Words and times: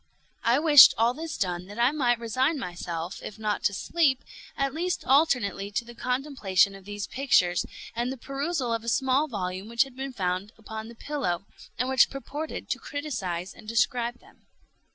I 0.43 0.57
wished 0.57 0.95
all 0.97 1.13
this 1.13 1.37
done 1.37 1.67
that 1.67 1.77
I 1.77 1.91
might 1.91 2.17
resign 2.17 2.57
myself, 2.57 3.21
if 3.21 3.37
not 3.37 3.61
to 3.65 3.73
sleep, 3.75 4.23
at 4.57 4.73
least 4.73 5.05
alternately 5.05 5.69
to 5.69 5.85
the 5.85 5.93
contemplation 5.93 6.73
of 6.73 6.85
these 6.85 7.05
pictures, 7.05 7.67
and 7.95 8.11
the 8.11 8.17
perusal 8.17 8.73
of 8.73 8.83
a 8.83 8.89
small 8.89 9.27
volume 9.27 9.69
which 9.69 9.83
had 9.83 9.95
been 9.95 10.11
found 10.11 10.53
upon 10.57 10.87
the 10.87 10.95
pillow, 10.95 11.45
and 11.77 11.87
which 11.87 12.09
purported 12.09 12.67
to 12.71 12.79
criticise 12.79 13.53
and 13.53 13.67
describe 13.67 14.19
them. 14.21 14.47